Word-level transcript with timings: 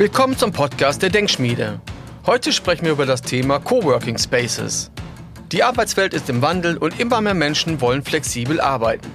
Willkommen 0.00 0.34
zum 0.34 0.50
Podcast 0.50 1.02
der 1.02 1.10
Denkschmiede. 1.10 1.78
Heute 2.24 2.54
sprechen 2.54 2.86
wir 2.86 2.92
über 2.92 3.04
das 3.04 3.20
Thema 3.20 3.58
Coworking 3.58 4.16
Spaces. 4.16 4.90
Die 5.52 5.62
Arbeitswelt 5.62 6.14
ist 6.14 6.30
im 6.30 6.40
Wandel 6.40 6.78
und 6.78 6.98
immer 6.98 7.20
mehr 7.20 7.34
Menschen 7.34 7.82
wollen 7.82 8.02
flexibel 8.02 8.62
arbeiten. 8.62 9.12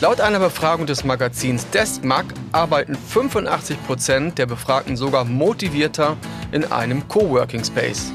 Laut 0.00 0.22
einer 0.22 0.38
Befragung 0.38 0.86
des 0.86 1.04
Magazins 1.04 1.68
Deskmag 1.68 2.24
arbeiten 2.52 2.94
85 2.96 3.76
Prozent 3.86 4.38
der 4.38 4.46
Befragten 4.46 4.96
sogar 4.96 5.26
motivierter 5.26 6.16
in 6.50 6.64
einem 6.72 7.06
Coworking 7.06 7.62
Space. 7.62 8.10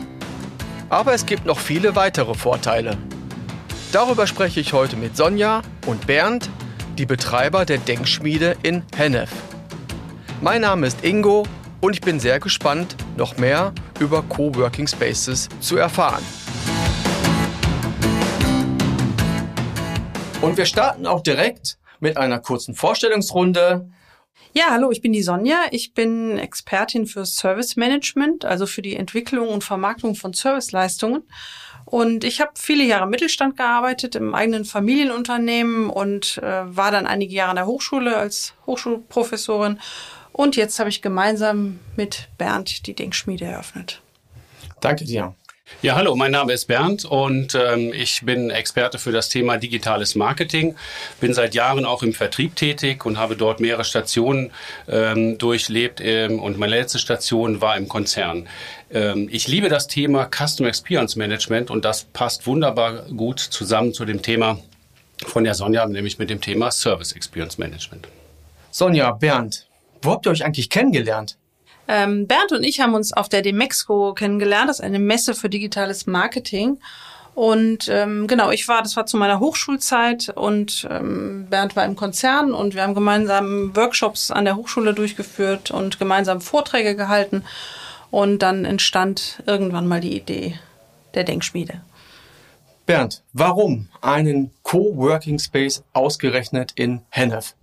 Aber 0.89 1.13
es 1.13 1.27
gibt 1.27 1.45
noch 1.45 1.59
viele 1.59 1.95
weitere 1.95 2.33
Vorteile. 2.33 2.97
Darüber 3.91 4.25
spreche 4.25 4.59
ich 4.59 4.73
heute 4.73 4.95
mit 4.95 5.15
Sonja 5.15 5.61
und 5.85 6.07
Bernd, 6.07 6.49
die 6.97 7.05
Betreiber 7.05 7.63
der 7.63 7.77
Denkschmiede 7.77 8.57
in 8.63 8.81
Hennef. 8.95 9.29
Mein 10.41 10.61
Name 10.61 10.87
ist 10.87 11.03
Ingo 11.03 11.45
und 11.81 11.93
ich 11.93 12.01
bin 12.01 12.19
sehr 12.19 12.39
gespannt, 12.39 12.95
noch 13.17 13.37
mehr 13.37 13.73
über 13.99 14.21
Coworking 14.23 14.87
Spaces 14.87 15.49
zu 15.59 15.77
erfahren. 15.77 16.23
Und 20.41 20.57
wir 20.57 20.65
starten 20.65 21.05
auch 21.05 21.21
direkt 21.21 21.77
mit 21.99 22.17
einer 22.17 22.39
kurzen 22.39 22.73
Vorstellungsrunde. 22.73 23.89
Ja, 24.53 24.67
hallo, 24.69 24.89
ich 24.91 25.01
bin 25.01 25.13
die 25.13 25.21
Sonja. 25.21 25.63
Ich 25.71 25.93
bin 25.93 26.37
Expertin 26.37 27.05
für 27.05 27.25
Service 27.25 27.75
Management, 27.75 28.45
also 28.45 28.65
für 28.65 28.81
die 28.81 28.95
Entwicklung 28.95 29.49
und 29.49 29.63
Vermarktung 29.63 30.15
von 30.15 30.33
Serviceleistungen. 30.33 31.23
Und 31.85 32.23
ich 32.23 32.39
habe 32.39 32.51
viele 32.55 32.83
Jahre 32.83 33.05
im 33.05 33.09
Mittelstand 33.09 33.57
gearbeitet, 33.57 34.15
im 34.15 34.35
eigenen 34.35 34.63
Familienunternehmen 34.63 35.89
und 35.89 36.37
äh, 36.37 36.63
war 36.75 36.91
dann 36.91 37.07
einige 37.07 37.33
Jahre 37.33 37.49
an 37.51 37.55
der 37.57 37.65
Hochschule 37.65 38.15
als 38.15 38.53
Hochschulprofessorin. 38.65 39.79
Und 40.39 40.55
jetzt 40.55 40.79
habe 40.79 40.87
ich 40.87 41.01
gemeinsam 41.01 41.81
mit 41.97 42.29
Bernd 42.37 42.87
die 42.87 42.93
Denkschmiede 42.93 43.43
eröffnet. 43.43 44.01
Danke 44.79 45.03
dir. 45.03 45.35
Ja, 45.81 45.95
hallo, 45.97 46.15
mein 46.15 46.31
Name 46.31 46.53
ist 46.53 46.65
Bernd 46.65 47.03
und 47.03 47.55
ähm, 47.55 47.91
ich 47.93 48.21
bin 48.23 48.49
Experte 48.49 48.99
für 48.99 49.11
das 49.11 49.27
Thema 49.27 49.57
digitales 49.57 50.15
Marketing. 50.15 50.77
Bin 51.19 51.33
seit 51.33 51.55
Jahren 51.55 51.83
auch 51.83 52.03
im 52.03 52.13
Vertrieb 52.13 52.55
tätig 52.55 53.05
und 53.05 53.17
habe 53.17 53.35
dort 53.35 53.59
mehrere 53.59 53.83
Stationen 53.83 54.51
ähm, 54.87 55.37
durchlebt 55.37 55.99
ähm, 56.01 56.39
und 56.39 56.57
meine 56.57 56.77
letzte 56.77 56.99
Station 56.99 57.59
war 57.59 57.75
im 57.75 57.89
Konzern. 57.89 58.47
Ähm, 58.91 59.27
ich 59.29 59.49
liebe 59.49 59.67
das 59.67 59.87
Thema 59.87 60.29
Customer 60.33 60.69
Experience 60.69 61.17
Management 61.17 61.69
und 61.69 61.83
das 61.83 62.05
passt 62.05 62.47
wunderbar 62.47 63.01
gut 63.09 63.41
zusammen 63.41 63.93
zu 63.93 64.05
dem 64.05 64.21
Thema 64.21 64.57
von 65.25 65.43
der 65.43 65.53
Sonja, 65.53 65.85
nämlich 65.85 66.17
mit 66.17 66.29
dem 66.29 66.39
Thema 66.39 66.71
Service 66.71 67.11
Experience 67.11 67.57
Management. 67.57 68.07
Sonja, 68.71 69.11
Bernd, 69.11 69.68
wo 70.01 70.11
habt 70.11 70.25
ihr 70.25 70.31
euch 70.31 70.45
eigentlich 70.45 70.69
kennengelernt? 70.69 71.37
Ähm, 71.87 72.27
Bernd 72.27 72.51
und 72.51 72.63
ich 72.63 72.79
haben 72.81 72.93
uns 72.93 73.13
auf 73.13 73.29
der 73.29 73.41
Demexco 73.41 74.13
kennengelernt. 74.13 74.69
Das 74.69 74.79
ist 74.79 74.85
eine 74.85 74.99
Messe 74.99 75.33
für 75.33 75.49
digitales 75.49 76.05
Marketing. 76.05 76.77
Und 77.33 77.87
ähm, 77.89 78.27
genau, 78.27 78.51
ich 78.51 78.67
war, 78.67 78.83
das 78.83 78.95
war 78.95 79.05
zu 79.05 79.17
meiner 79.17 79.39
Hochschulzeit 79.39 80.29
und 80.35 80.87
ähm, 80.91 81.47
Bernd 81.49 81.75
war 81.75 81.85
im 81.85 81.95
Konzern 81.95 82.53
und 82.53 82.75
wir 82.75 82.83
haben 82.83 82.95
gemeinsam 82.95 83.75
Workshops 83.75 84.29
an 84.29 84.45
der 84.45 84.57
Hochschule 84.57 84.93
durchgeführt 84.93 85.71
und 85.71 85.99
gemeinsam 85.99 86.41
Vorträge 86.41 86.95
gehalten. 86.95 87.43
Und 88.11 88.39
dann 88.39 88.65
entstand 88.65 89.41
irgendwann 89.45 89.87
mal 89.87 90.01
die 90.01 90.17
Idee 90.17 90.59
der 91.13 91.23
Denkschmiede. 91.23 91.81
Bernd, 92.85 93.23
warum 93.33 93.87
einen 94.01 94.51
Coworking 94.63 95.39
Space 95.39 95.83
ausgerechnet 95.93 96.73
in 96.75 97.01
Hennef? 97.09 97.55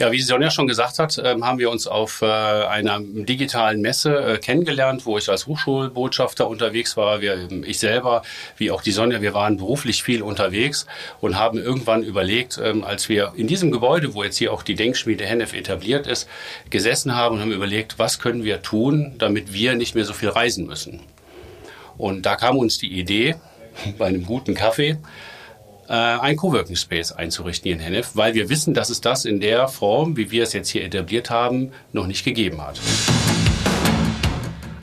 Ja, 0.00 0.10
wie 0.12 0.20
Sonja 0.22 0.50
schon 0.50 0.66
gesagt 0.66 0.98
hat, 0.98 1.20
ähm, 1.22 1.44
haben 1.44 1.58
wir 1.58 1.68
uns 1.68 1.86
auf 1.86 2.22
äh, 2.22 2.24
einer 2.24 3.00
digitalen 3.02 3.82
Messe 3.82 4.16
äh, 4.16 4.38
kennengelernt, 4.38 5.04
wo 5.04 5.18
ich 5.18 5.28
als 5.28 5.46
Hochschulbotschafter 5.46 6.48
unterwegs 6.48 6.96
war. 6.96 7.20
Wir, 7.20 7.50
ich 7.66 7.78
selber, 7.78 8.22
wie 8.56 8.70
auch 8.70 8.80
die 8.80 8.92
Sonja, 8.92 9.20
wir 9.20 9.34
waren 9.34 9.58
beruflich 9.58 10.02
viel 10.02 10.22
unterwegs 10.22 10.86
und 11.20 11.38
haben 11.38 11.58
irgendwann 11.58 12.02
überlegt, 12.02 12.58
ähm, 12.64 12.82
als 12.82 13.10
wir 13.10 13.34
in 13.36 13.46
diesem 13.46 13.70
Gebäude, 13.70 14.14
wo 14.14 14.24
jetzt 14.24 14.38
hier 14.38 14.54
auch 14.54 14.62
die 14.62 14.74
Denkschmiede 14.74 15.26
Hennef 15.26 15.52
etabliert 15.52 16.06
ist, 16.06 16.26
gesessen 16.70 17.14
haben 17.14 17.34
und 17.34 17.42
haben 17.42 17.52
überlegt, 17.52 17.98
was 17.98 18.18
können 18.20 18.42
wir 18.42 18.62
tun, 18.62 19.16
damit 19.18 19.52
wir 19.52 19.74
nicht 19.74 19.94
mehr 19.94 20.06
so 20.06 20.14
viel 20.14 20.30
reisen 20.30 20.64
müssen. 20.64 21.00
Und 21.98 22.24
da 22.24 22.36
kam 22.36 22.56
uns 22.56 22.78
die 22.78 22.98
Idee, 22.98 23.34
bei 23.98 24.06
einem 24.06 24.24
guten 24.24 24.54
Kaffee, 24.54 24.96
äh, 25.90 25.92
ein 25.92 26.36
Coworking 26.36 26.76
Space 26.76 27.10
einzurichten 27.10 27.64
hier 27.64 27.74
in 27.74 27.80
Hennef, 27.80 28.12
weil 28.14 28.34
wir 28.34 28.48
wissen, 28.48 28.74
dass 28.74 28.90
es 28.90 29.00
das 29.00 29.24
in 29.24 29.40
der 29.40 29.66
Form, 29.66 30.16
wie 30.16 30.30
wir 30.30 30.44
es 30.44 30.52
jetzt 30.52 30.68
hier 30.68 30.84
etabliert 30.84 31.30
haben, 31.30 31.72
noch 31.92 32.06
nicht 32.06 32.24
gegeben 32.24 32.62
hat. 32.62 32.80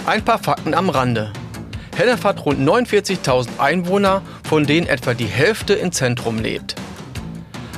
Ein 0.05 0.23
paar 0.23 0.39
Fakten 0.39 0.73
am 0.73 0.89
Rande. 0.89 1.31
Hennef 1.95 2.25
hat 2.25 2.45
rund 2.45 2.59
49.000 2.59 3.57
Einwohner, 3.57 4.21
von 4.43 4.65
denen 4.65 4.85
etwa 4.85 5.13
die 5.13 5.25
Hälfte 5.25 5.73
im 5.73 5.91
Zentrum 5.91 6.39
lebt. 6.39 6.75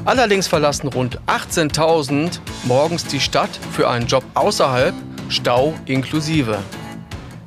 Allerdings 0.05 0.47
verlassen 0.47 0.87
rund 0.87 1.21
18.000 1.27 2.39
morgens 2.63 3.05
die 3.05 3.19
Stadt 3.19 3.59
für 3.71 3.89
einen 3.89 4.07
Job 4.07 4.23
außerhalb, 4.33 4.95
Stau 5.29 5.75
inklusive. 5.85 6.57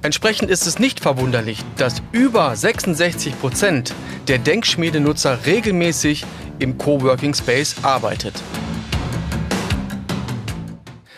Entsprechend 0.04 0.50
ist 0.50 0.66
es 0.66 0.80
nicht 0.80 0.98
verwunderlich, 0.98 1.60
dass 1.76 2.02
über 2.10 2.56
66 2.56 3.38
Prozent 3.38 3.94
der 4.26 4.38
Denkschmiedenutzer 4.38 5.46
regelmäßig 5.46 6.24
im 6.58 6.76
Coworking 6.76 7.34
Space 7.34 7.76
arbeitet. 7.84 8.34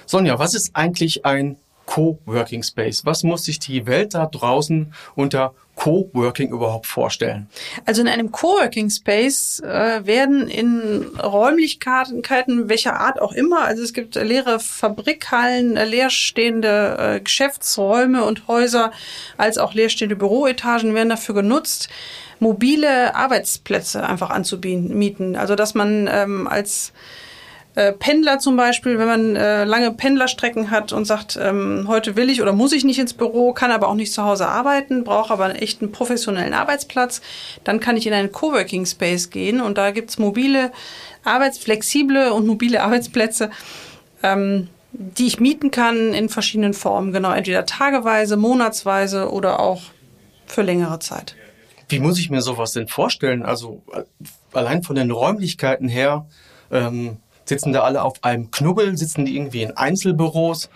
Sonja, 0.05 0.39
was 0.39 0.53
ist 0.55 0.77
eigentlich 0.77 1.25
ein 1.25 1.57
Coworking 1.87 2.63
Space? 2.63 3.07
Was 3.07 3.23
muss 3.23 3.45
sich 3.45 3.59
die 3.59 3.87
Welt 3.87 4.13
da 4.13 4.27
draußen 4.27 4.93
unter 5.15 5.55
Coworking 5.85 6.51
überhaupt 6.51 6.87
vorstellen? 6.87 7.47
Also 7.85 8.01
in 8.01 8.09
einem 8.09 8.33
Coworking 8.33 8.89
Space 8.89 9.61
äh, 9.61 10.07
werden 10.07 10.49
in 10.49 11.05
Räumlichkeiten 11.23 12.23
welcher 12.71 12.99
Art 12.99 13.21
auch 13.21 13.33
immer, 13.33 13.67
also 13.67 13.83
es 13.83 13.93
gibt 13.93 14.15
leere 14.15 14.61
Fabrikhallen, 14.61 15.77
äh, 15.77 15.85
leerstehende 15.85 16.97
äh, 16.99 17.21
Geschäftsräume 17.21 18.25
und 18.25 18.49
Häuser, 18.49 18.93
als 19.37 19.59
auch 19.59 19.75
leerstehende 19.75 20.17
Büroetagen 20.17 20.95
werden 20.95 21.11
dafür 21.11 21.35
genutzt, 21.35 21.91
mobile 22.41 23.15
Arbeitsplätze 23.15 24.09
einfach 24.09 24.31
anzubieten. 24.31 25.37
Also 25.37 25.55
dass 25.55 25.75
man 25.75 26.09
ähm, 26.11 26.49
als 26.49 26.95
äh, 27.75 27.93
Pendler 27.93 28.39
zum 28.39 28.57
Beispiel, 28.57 28.99
wenn 28.99 29.07
man 29.07 29.37
äh, 29.37 29.65
lange 29.65 29.91
Pendlerstrecken 29.91 30.71
hat 30.71 30.93
und 30.93 31.07
sagt, 31.07 31.39
ähm, 31.41 31.87
heute 31.89 32.15
will 32.15 32.31
ich 32.31 32.41
oder 32.41 32.53
muss 32.53 32.73
ich 32.73 32.85
nicht 32.85 33.01
ins 33.01 33.15
Büro, 33.15 33.53
kann 33.53 33.73
aber 33.73 33.89
auch 33.89 33.95
nicht 33.95 34.13
zu 34.13 34.25
Hause 34.25 34.47
arbeiten, 34.47 35.03
brauche 35.03 35.33
aber 35.33 35.47
einen 35.47 35.57
echten 35.57 35.91
professionellen 35.91 36.55
Arbeitsplatz, 36.55 37.21
dann 37.65 37.81
kann 37.81 37.97
ich 37.97 38.07
in 38.07 38.13
einen 38.13 38.31
Coworking 38.31 38.87
Space 38.87 39.31
gehen 39.31 39.61
und 39.61 39.77
da 39.77 39.91
gibt's 39.91 40.19
mobile, 40.19 40.71
arbeitsflexible 41.25 42.33
und 42.33 42.47
mobile 42.47 42.83
Arbeitsplätze. 42.83 43.51
Ähm, 44.23 44.69
die 44.97 45.27
ich 45.27 45.41
mieten 45.41 45.73
kann 45.73 46.15
in 46.15 46.29
verschiedenen 46.29 46.73
Formen, 46.73 47.13
genau, 47.13 47.33
entweder 47.33 47.67
tageweise, 47.67 48.37
monatsweise 48.37 49.29
oder 49.29 49.59
auch 49.59 49.83
für 50.47 50.63
längere 50.63 51.01
Zeit. 51.01 51.35
Wie 51.89 51.99
muss 51.99 52.21
ich 52.21 52.31
mir 52.31 52.43
sowas 52.43 52.71
denn 52.73 52.87
vorstellen? 52.87 53.43
Also 53.43 53.83
äh, 53.93 54.03
allein 54.53 54.85
von 54.85 54.95
den 54.95 55.11
Räumlichkeiten 55.11 55.89
her, 55.89 56.27
ähm, 56.71 57.17
Sitzen 57.45 57.73
da 57.73 57.83
alle 57.83 58.03
auf 58.03 58.23
einem 58.23 58.51
Knubbel? 58.51 58.97
Sitzen 58.97 59.25
die 59.25 59.37
irgendwie 59.37 59.63
in 59.63 59.77
Einzelbüros? 59.77 60.71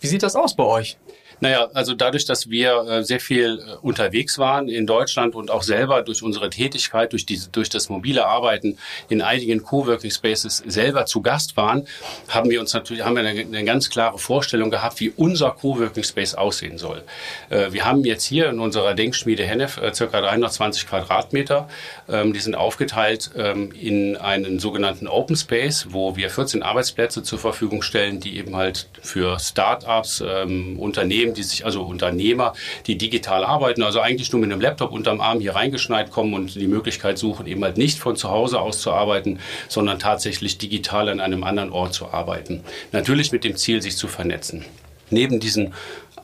Wie 0.00 0.06
sieht 0.06 0.22
das 0.22 0.36
aus 0.36 0.54
bei 0.54 0.64
euch? 0.64 0.96
Naja, 1.40 1.68
also 1.74 1.94
dadurch, 1.94 2.24
dass 2.26 2.50
wir 2.50 2.84
äh, 2.86 3.02
sehr 3.02 3.20
viel 3.20 3.58
äh, 3.58 3.76
unterwegs 3.82 4.38
waren 4.38 4.68
in 4.68 4.86
Deutschland 4.86 5.34
und 5.34 5.50
auch 5.50 5.62
selber 5.62 6.02
durch 6.02 6.22
unsere 6.22 6.50
Tätigkeit, 6.50 7.12
durch, 7.12 7.26
diese, 7.26 7.50
durch 7.50 7.68
das 7.68 7.88
mobile 7.88 8.26
Arbeiten 8.26 8.78
in 9.08 9.22
einigen 9.22 9.62
Coworking 9.62 10.10
Spaces 10.10 10.62
selber 10.66 11.06
zu 11.06 11.22
Gast 11.22 11.56
waren, 11.56 11.86
haben 12.28 12.50
wir 12.50 12.60
uns 12.60 12.74
natürlich 12.74 13.04
haben 13.04 13.16
wir 13.16 13.24
eine, 13.24 13.40
eine 13.40 13.64
ganz 13.64 13.90
klare 13.90 14.18
Vorstellung 14.18 14.70
gehabt, 14.70 15.00
wie 15.00 15.12
unser 15.16 15.50
Coworking 15.50 16.04
Space 16.04 16.34
aussehen 16.34 16.78
soll. 16.78 17.02
Äh, 17.48 17.72
wir 17.72 17.84
haben 17.84 18.04
jetzt 18.04 18.24
hier 18.24 18.48
in 18.48 18.60
unserer 18.60 18.94
Denkschmiede 18.94 19.44
Hennef 19.44 19.78
äh, 19.78 19.92
circa 19.94 20.20
320 20.20 20.86
Quadratmeter. 20.86 21.68
Ähm, 22.08 22.32
die 22.32 22.40
sind 22.40 22.54
aufgeteilt 22.54 23.30
ähm, 23.36 23.72
in 23.72 24.16
einen 24.16 24.58
sogenannten 24.58 25.08
Open 25.08 25.36
Space, 25.36 25.86
wo 25.90 26.16
wir 26.16 26.30
14 26.30 26.62
Arbeitsplätze 26.62 27.22
zur 27.22 27.38
Verfügung 27.38 27.82
stellen, 27.82 28.20
die 28.20 28.36
eben 28.36 28.56
halt 28.56 28.88
für 29.00 29.38
Start-ups, 29.38 30.22
ähm, 30.26 30.78
Unternehmen, 30.78 31.29
Unternehmen, 31.30 31.34
die 31.34 31.42
sich, 31.42 31.64
also 31.64 31.82
Unternehmer, 31.82 32.54
die 32.86 32.98
digital 32.98 33.44
arbeiten, 33.44 33.82
also 33.82 34.00
eigentlich 34.00 34.32
nur 34.32 34.40
mit 34.40 34.52
einem 34.52 34.60
Laptop 34.60 34.92
unterm 34.92 35.20
Arm 35.20 35.40
hier 35.40 35.54
reingeschneit 35.54 36.10
kommen 36.10 36.34
und 36.34 36.54
die 36.54 36.66
Möglichkeit 36.66 37.18
suchen, 37.18 37.46
eben 37.46 37.62
halt 37.64 37.78
nicht 37.78 37.98
von 37.98 38.16
zu 38.16 38.30
Hause 38.30 38.60
aus 38.60 38.80
zu 38.80 38.92
arbeiten, 38.92 39.38
sondern 39.68 39.98
tatsächlich 39.98 40.58
digital 40.58 41.08
an 41.08 41.20
einem 41.20 41.44
anderen 41.44 41.70
Ort 41.70 41.94
zu 41.94 42.08
arbeiten. 42.08 42.62
Natürlich 42.92 43.32
mit 43.32 43.44
dem 43.44 43.56
Ziel, 43.56 43.82
sich 43.82 43.96
zu 43.96 44.08
vernetzen. 44.08 44.64
Neben 45.10 45.40
diesen 45.40 45.74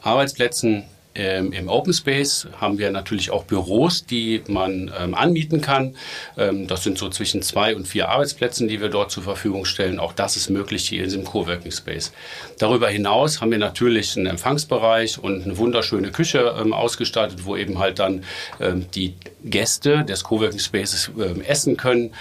Arbeitsplätzen 0.03 0.85
ähm, 1.17 1.53
Im 1.53 1.69
Open 1.69 1.93
Space 1.93 2.47
haben 2.61 2.79
wir 2.79 2.91
natürlich 2.91 3.31
auch 3.31 3.45
Büros, 3.45 4.05
die 4.05 4.43
man 4.49 4.93
ähm, 4.99 5.15
anmieten 5.15 5.61
kann. 5.61 5.97
Ähm, 6.37 6.67
das 6.67 6.83
sind 6.83 6.99
so 6.99 7.09
zwischen 7.09 7.43
zwei 7.43 7.75
und 7.75 7.89
vier 7.89 8.09
Arbeitsplätzen, 8.09 8.69
die 8.69 8.81
wir 8.81 8.89
dort 8.89 9.11
zur 9.11 9.23
Verfügung 9.23 9.65
stellen. 9.65 9.99
Auch 9.99 10.13
das 10.13 10.37
ist 10.37 10.51
möglich 10.51 10.89
hier 10.89 10.99
in 10.99 11.05
diesem 11.05 11.25
Coworking 11.25 11.73
Space. 11.73 12.13
Darüber 12.59 12.89
hinaus 12.89 13.41
haben 13.41 13.51
wir 13.51 13.59
natürlich 13.59 14.17
einen 14.17 14.27
Empfangsbereich 14.27 15.19
und 15.19 15.45
eine 15.45 15.57
wunderschöne 15.57 16.11
Küche 16.11 16.55
ähm, 16.61 16.73
ausgestattet, 16.73 17.45
wo 17.45 17.57
eben 17.57 17.79
halt 17.79 17.99
dann 17.99 18.25
ähm, 18.61 18.87
die 18.95 19.15
Gäste 19.46 20.04
des 20.04 20.25
Coworking 20.25 20.58
Spaces 20.58 21.10
ähm, 21.19 21.40
essen 21.40 21.76
können, 21.76 22.12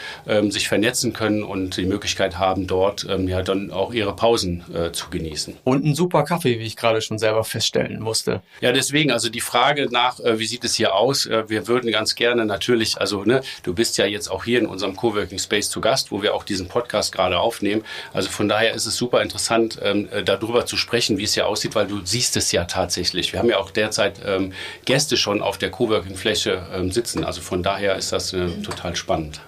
sich 0.50 0.68
vernetzen 0.68 1.14
können 1.14 1.44
und 1.44 1.78
die 1.78 1.86
Möglichkeit 1.86 2.38
haben, 2.40 2.68
dort 2.68 3.04
ja 3.04 3.42
dann 3.42 3.72
auch 3.72 3.94
ihre 3.94 4.16
Pausen 4.16 4.64
äh, 4.74 4.92
zu 4.92 5.10
genießen. 5.10 5.58
Und 5.64 5.84
einen 5.84 5.96
super 5.96 6.24
Kaffee, 6.24 6.60
wie 6.60 6.66
ich 6.66 6.76
gerade 6.76 7.02
schon 7.02 7.20
selber 7.20 7.44
feststellen 7.44 8.02
musste. 8.02 8.42
Ja, 8.62 8.72
deswegen, 8.72 9.12
also 9.12 9.30
die 9.30 9.42
Frage 9.42 9.88
nach, 9.92 10.20
äh, 10.20 10.40
wie 10.40 10.46
sieht 10.46 10.64
es 10.64 10.76
hier 10.76 10.96
aus? 10.96 11.26
Äh, 11.26 11.50
wir 11.50 11.68
würden 11.68 11.92
ganz 11.92 12.16
gerne 12.16 12.46
natürlich, 12.46 13.00
also 13.00 13.24
ne, 13.24 13.42
du 13.64 13.74
bist 13.74 13.98
ja 13.98 14.06
jetzt 14.06 14.30
auch 14.30 14.44
hier 14.44 14.60
in 14.60 14.66
unserem 14.66 14.96
Coworking 14.96 15.40
Space 15.40 15.70
zu 15.70 15.82
Gast, 15.82 16.12
wo 16.12 16.22
wir 16.22 16.34
auch 16.34 16.44
diesen 16.44 16.68
Podcast 16.68 17.12
gerade 17.12 17.40
aufnehmen. 17.40 17.84
Also 18.14 18.30
von 18.30 18.48
daher 18.48 18.74
ist 18.74 18.86
es 18.86 18.96
super 18.96 19.22
interessant, 19.22 19.80
ähm, 19.82 20.08
äh, 20.12 20.24
darüber 20.24 20.66
zu 20.66 20.78
sprechen, 20.78 21.18
wie 21.18 21.24
es 21.24 21.34
hier 21.34 21.48
aussieht, 21.48 21.76
weil 21.76 21.88
du 21.88 22.02
siehst 22.04 22.38
es 22.38 22.52
ja 22.52 22.66
tatsächlich. 22.66 23.34
Wir 23.34 23.40
haben 23.40 23.50
ja 23.50 23.58
auch 23.58 23.72
derzeit 23.72 24.20
ähm, 24.26 24.54
Gäste 24.86 25.18
schon 25.18 25.42
auf 25.42 25.58
der 25.58 25.72
Coworking-Fläche 25.72 26.68
ähm, 26.74 26.92
sitzen. 27.16 27.26
Also 27.26 27.42
von 27.42 27.64
daher 27.64 27.96
ist 27.96 28.12
das 28.12 28.34
äh, 28.34 28.50
total 28.62 28.96
spannend. 28.96 29.42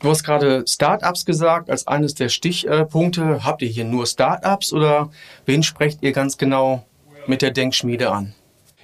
Du 0.00 0.10
hast 0.10 0.24
gerade 0.24 0.64
Startups 0.68 1.24
gesagt 1.24 1.70
als 1.70 1.86
eines 1.86 2.14
der 2.14 2.28
Stichpunkte. 2.28 3.44
Habt 3.44 3.62
ihr 3.62 3.68
hier 3.68 3.84
nur 3.84 4.06
Startups 4.06 4.72
oder 4.72 5.10
wen 5.46 5.62
sprecht 5.62 6.02
ihr 6.02 6.12
ganz 6.12 6.36
genau 6.36 6.84
mit 7.26 7.40
der 7.40 7.52
Denkschmiede 7.52 8.10
an? 8.10 8.34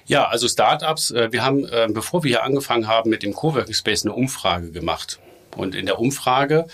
Ja, 0.07 0.27
also 0.27 0.47
Startups, 0.47 1.11
äh, 1.11 1.31
wir 1.31 1.43
haben, 1.45 1.65
äh, 1.65 1.87
bevor 1.91 2.23
wir 2.23 2.29
hier 2.29 2.43
angefangen 2.43 2.87
haben 2.87 3.09
mit 3.09 3.23
dem 3.23 3.33
Coworking 3.33 3.73
Space, 3.73 4.03
eine 4.03 4.13
Umfrage 4.13 4.71
gemacht. 4.71 5.19
Und 5.55 5.75
in 5.75 5.85
der 5.85 5.99
Umfrage 5.99 6.65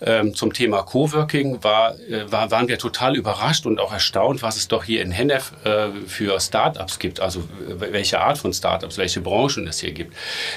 ähm, 0.00 0.34
zum 0.34 0.52
Thema 0.52 0.82
Coworking 0.82 1.62
war, 1.62 1.98
äh, 2.00 2.30
war, 2.30 2.50
waren 2.50 2.68
wir 2.68 2.78
total 2.78 3.16
überrascht 3.16 3.66
und 3.66 3.80
auch 3.80 3.92
erstaunt, 3.92 4.42
was 4.42 4.56
es 4.56 4.68
doch 4.68 4.84
hier 4.84 5.02
in 5.02 5.10
Hennef 5.10 5.52
äh, 5.64 5.88
für 6.06 6.38
Startups 6.40 6.98
gibt, 6.98 7.20
also 7.20 7.44
welche 7.58 8.20
Art 8.20 8.38
von 8.38 8.52
Startups, 8.52 8.98
welche 8.98 9.20
Branchen 9.20 9.66
es 9.66 9.80
hier 9.80 9.92
gibt. 9.92 10.14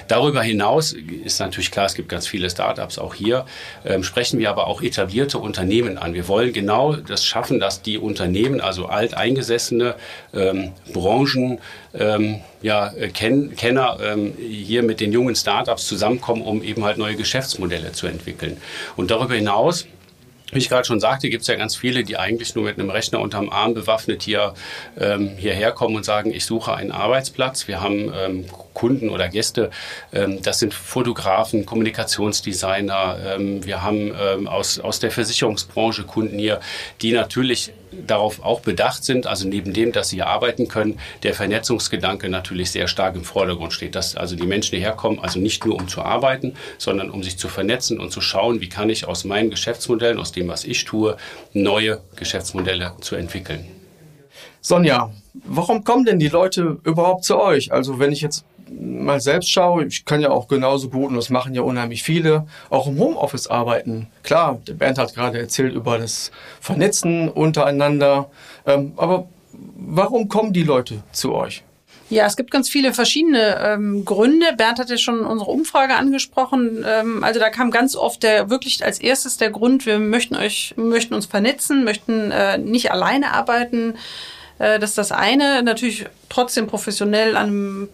Darüber 0.07 0.41
hinaus 0.41 0.93
ist 0.93 1.39
natürlich 1.39 1.71
klar, 1.71 1.85
es 1.85 1.93
gibt 1.93 2.09
ganz 2.09 2.27
viele 2.27 2.49
Startups 2.49 2.99
auch 2.99 3.13
hier, 3.13 3.45
ähm, 3.85 4.03
sprechen 4.03 4.39
wir 4.39 4.49
aber 4.49 4.67
auch 4.67 4.81
etablierte 4.81 5.37
Unternehmen 5.37 5.97
an. 5.97 6.13
Wir 6.13 6.27
wollen 6.27 6.51
genau 6.51 6.95
das 6.95 7.25
schaffen, 7.25 7.59
dass 7.59 7.81
die 7.81 7.97
Unternehmen, 7.97 8.59
also 8.59 8.87
alteingesessene 8.87 9.95
ähm, 10.33 10.73
Branchen, 10.93 11.59
ähm, 11.93 12.41
ja, 12.61 12.93
Ken 13.13 13.55
Kenner 13.55 13.97
ähm, 14.01 14.33
hier 14.37 14.83
mit 14.83 14.99
den 14.99 15.11
jungen 15.11 15.35
Startups 15.35 15.87
zusammenkommen, 15.87 16.41
um 16.41 16.63
eben 16.63 16.83
halt 16.83 16.97
neue 16.97 17.15
Geschäftsmodelle 17.15 17.91
zu 17.91 18.07
entwickeln. 18.07 18.57
Und 18.95 19.11
darüber 19.11 19.35
hinaus 19.35 19.87
wie 20.51 20.57
ich 20.57 20.69
gerade 20.69 20.85
schon 20.85 20.99
sagte, 20.99 21.29
gibt 21.29 21.41
es 21.41 21.47
ja 21.47 21.55
ganz 21.55 21.75
viele, 21.75 22.03
die 22.03 22.17
eigentlich 22.17 22.55
nur 22.55 22.65
mit 22.65 22.79
einem 22.79 22.89
Rechner 22.89 23.19
unterm 23.19 23.49
Arm 23.49 23.75
bewaffnet 23.75 24.23
hier 24.23 24.55
ähm, 24.99 25.31
hierher 25.37 25.71
kommen 25.71 25.95
und 25.95 26.05
sagen, 26.05 26.33
ich 26.33 26.45
suche 26.45 26.73
einen 26.73 26.91
Arbeitsplatz. 26.91 27.67
Wir 27.67 27.81
haben 27.81 28.11
ähm, 28.15 28.45
Kunden 28.73 29.09
oder 29.09 29.29
Gäste, 29.29 29.69
ähm, 30.11 30.41
das 30.41 30.59
sind 30.59 30.73
Fotografen, 30.73 31.65
Kommunikationsdesigner. 31.65 33.19
Ähm, 33.35 33.63
wir 33.63 33.83
haben 33.83 34.11
ähm, 34.19 34.47
aus, 34.47 34.79
aus 34.79 34.99
der 34.99 35.11
Versicherungsbranche 35.11 36.03
Kunden 36.03 36.39
hier, 36.39 36.59
die 37.01 37.11
natürlich 37.11 37.71
darauf 37.91 38.43
auch 38.43 38.61
bedacht 38.61 39.03
sind, 39.03 39.27
also 39.27 39.47
neben 39.47 39.73
dem, 39.73 39.91
dass 39.91 40.09
sie 40.09 40.21
arbeiten 40.21 40.67
können, 40.67 40.99
der 41.23 41.33
Vernetzungsgedanke 41.33 42.29
natürlich 42.29 42.71
sehr 42.71 42.87
stark 42.87 43.15
im 43.15 43.23
Vordergrund 43.23 43.73
steht, 43.73 43.95
dass 43.95 44.15
also 44.15 44.35
die 44.35 44.45
Menschen 44.45 44.77
hierher 44.77 44.93
kommen, 44.93 45.19
also 45.19 45.39
nicht 45.39 45.65
nur 45.65 45.75
um 45.75 45.87
zu 45.87 46.01
arbeiten, 46.01 46.55
sondern 46.77 47.09
um 47.09 47.23
sich 47.23 47.37
zu 47.37 47.47
vernetzen 47.47 47.99
und 47.99 48.11
zu 48.11 48.21
schauen, 48.21 48.61
wie 48.61 48.69
kann 48.69 48.89
ich 48.89 49.07
aus 49.07 49.23
meinen 49.23 49.49
Geschäftsmodellen, 49.49 50.19
aus 50.19 50.31
dem, 50.31 50.47
was 50.47 50.63
ich 50.63 50.85
tue, 50.85 51.17
neue 51.53 52.01
Geschäftsmodelle 52.15 52.93
zu 53.01 53.15
entwickeln. 53.15 53.65
Sonja, 54.61 55.11
warum 55.33 55.83
kommen 55.83 56.05
denn 56.05 56.19
die 56.19 56.27
Leute 56.27 56.77
überhaupt 56.83 57.23
zu 57.23 57.39
euch? 57.39 57.71
Also 57.71 57.99
wenn 57.99 58.11
ich 58.11 58.21
jetzt 58.21 58.45
mal 58.71 59.19
selbst 59.19 59.49
schaue, 59.49 59.85
ich 59.85 60.05
kann 60.05 60.21
ja 60.21 60.29
auch 60.29 60.47
genauso 60.47 60.89
gut, 60.89 61.09
und 61.09 61.15
das 61.15 61.29
machen 61.29 61.53
ja 61.53 61.61
unheimlich 61.61 62.03
viele, 62.03 62.47
auch 62.69 62.87
im 62.87 62.99
Homeoffice 62.99 63.47
arbeiten. 63.47 64.07
Klar, 64.23 64.59
der 64.67 64.73
Bernd 64.73 64.97
hat 64.97 65.13
gerade 65.13 65.39
erzählt 65.39 65.73
über 65.73 65.97
das 65.97 66.31
Vernetzen 66.59 67.29
untereinander. 67.29 68.29
Ähm, 68.65 68.93
aber 68.97 69.27
warum 69.51 70.29
kommen 70.29 70.53
die 70.53 70.63
Leute 70.63 71.03
zu 71.11 71.33
euch? 71.33 71.63
Ja, 72.09 72.25
es 72.25 72.35
gibt 72.35 72.49
ganz 72.49 72.69
viele 72.69 72.91
verschiedene 72.93 73.59
ähm, 73.63 74.03
Gründe. 74.03 74.47
Bernd 74.57 74.79
hat 74.79 74.89
ja 74.89 74.97
schon 74.97 75.19
unsere 75.19 75.51
Umfrage 75.51 75.93
angesprochen. 75.95 76.83
Ähm, 76.87 77.23
also 77.23 77.39
da 77.39 77.49
kam 77.51 77.69
ganz 77.69 77.95
oft 77.95 78.23
der 78.23 78.49
wirklich 78.49 78.83
als 78.83 78.99
erstes 78.99 79.37
der 79.37 79.51
Grund, 79.51 79.85
wir 79.85 79.99
möchten 79.99 80.35
euch, 80.35 80.73
möchten 80.75 81.13
uns 81.13 81.27
vernetzen, 81.27 81.83
möchten 81.83 82.31
äh, 82.31 82.57
nicht 82.57 82.91
alleine 82.91 83.33
arbeiten. 83.33 83.93
Äh, 84.57 84.79
das 84.79 84.91
ist 84.91 84.97
das 84.97 85.11
eine. 85.11 85.61
Natürlich 85.61 86.05
trotzdem 86.29 86.65
professionell 86.65 87.37
an 87.37 87.47
einem 87.47 87.89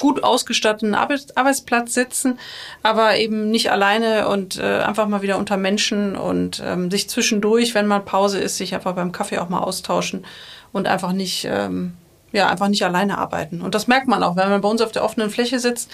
gut 0.00 0.22
ausgestatteten 0.22 0.94
Arbeitsplatz 0.94 1.94
sitzen, 1.94 2.38
aber 2.82 3.16
eben 3.16 3.50
nicht 3.50 3.70
alleine 3.70 4.28
und 4.28 4.58
äh, 4.58 4.80
einfach 4.80 5.08
mal 5.08 5.22
wieder 5.22 5.38
unter 5.38 5.56
Menschen 5.56 6.16
und 6.16 6.62
ähm, 6.64 6.90
sich 6.90 7.08
zwischendurch, 7.08 7.74
wenn 7.74 7.86
mal 7.86 8.00
Pause 8.00 8.38
ist, 8.38 8.56
sich 8.56 8.74
einfach 8.74 8.94
beim 8.94 9.12
Kaffee 9.12 9.38
auch 9.38 9.48
mal 9.48 9.60
austauschen 9.60 10.26
und 10.72 10.86
einfach 10.86 11.12
nicht, 11.12 11.46
ähm, 11.50 11.94
ja, 12.32 12.48
einfach 12.48 12.68
nicht 12.68 12.84
alleine 12.84 13.18
arbeiten. 13.18 13.62
Und 13.62 13.74
das 13.74 13.86
merkt 13.86 14.08
man 14.08 14.22
auch, 14.22 14.36
wenn 14.36 14.50
man 14.50 14.60
bei 14.60 14.68
uns 14.68 14.82
auf 14.82 14.92
der 14.92 15.04
offenen 15.04 15.30
Fläche 15.30 15.58
sitzt. 15.58 15.90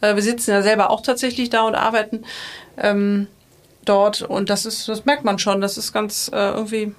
Äh, 0.00 0.14
wir 0.14 0.22
sitzen 0.22 0.50
ja 0.50 0.62
selber 0.62 0.90
auch 0.90 1.02
tatsächlich 1.02 1.50
da 1.50 1.62
und 1.62 1.74
arbeiten 1.74 2.24
ähm, 2.76 3.28
dort 3.84 4.22
und 4.22 4.50
das 4.50 4.66
ist, 4.66 4.88
das 4.88 5.04
merkt 5.04 5.24
man 5.24 5.38
schon. 5.38 5.60
Das 5.60 5.78
ist 5.78 5.92
ganz 5.92 6.30
äh, 6.32 6.50
irgendwie 6.50 6.94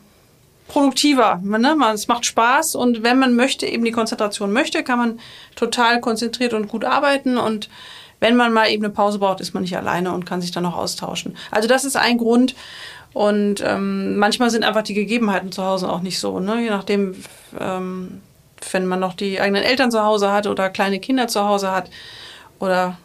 produktiver. 0.68 1.40
Ne? 1.44 1.76
Es 1.94 2.08
macht 2.08 2.26
Spaß 2.26 2.76
und 2.76 3.04
wenn 3.04 3.20
man 3.20 3.36
möchte, 3.36 3.66
eben 3.66 3.86
die 3.86 3.92
Konzentration 3.92 4.52
möchte, 4.52 4.84
kann 4.84 5.00
man 5.00 5.20
total 5.56 6.02
konzentriert 6.02 6.54
und 6.54 6.68
gut 6.68 6.86
arbeiten 6.86 7.38
und 7.38 7.70
wenn 8.20 8.36
man 8.36 8.52
mal 8.52 8.70
eben 8.70 8.84
eine 8.84 8.94
Pause 8.94 9.20
braucht, 9.20 9.42
ist 9.42 9.54
man 9.54 9.62
nicht 9.62 9.78
alleine 9.78 10.12
und 10.12 10.26
kann 10.26 10.42
sich 10.42 10.52
dann 10.52 10.64
noch 10.64 10.76
austauschen. 10.76 11.38
Also 11.52 11.68
das 11.68 11.86
ist 11.86 11.96
ein 11.96 12.18
Grund. 12.18 12.56
Und 13.14 13.64
ähm, 13.66 14.18
manchmal 14.18 14.50
sind 14.50 14.64
einfach 14.64 14.84
die 14.84 14.94
Gegebenheiten 14.94 15.52
zu 15.52 15.64
Hause 15.64 15.90
auch 15.90 16.02
nicht 16.02 16.20
so. 16.20 16.40
Ne? 16.40 16.62
Je 16.62 16.70
nachdem, 16.70 17.16
ähm, 17.60 18.22
wenn 18.72 18.86
man 18.86 19.00
noch 19.00 19.14
die 19.14 19.40
eigenen 19.40 19.64
Eltern 19.64 19.92
zu 19.92 20.04
Hause 20.04 20.32
hat 20.32 20.48
oder 20.48 20.70
kleine 20.70 21.00
Kinder 21.00 21.28
zu 21.28 21.44
Hause 21.44 21.72
hat 21.72 21.90
oder 22.60 22.98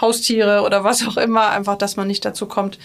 Haustiere 0.00 0.62
oder 0.62 0.82
was 0.82 1.06
auch 1.06 1.16
immer, 1.16 1.50
einfach, 1.50 1.76
dass 1.76 1.96
man 1.96 2.06
nicht 2.06 2.24
dazu 2.24 2.46
kommt, 2.46 2.78